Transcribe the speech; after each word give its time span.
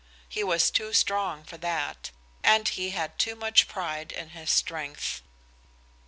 He 0.27 0.43
was 0.43 0.71
too 0.71 0.93
strong 0.93 1.43
for 1.43 1.57
that, 1.57 2.09
and 2.43 2.67
he 2.67 2.89
had 2.89 3.19
too 3.19 3.35
much 3.35 3.67
pride 3.67 4.11
in 4.11 4.29
his 4.29 4.49
strength. 4.49 5.21